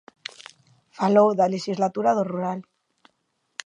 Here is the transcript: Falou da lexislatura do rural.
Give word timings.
Falou 0.99 1.29
da 1.39 1.51
lexislatura 1.53 2.11
do 2.17 2.23
rural. 2.31 2.59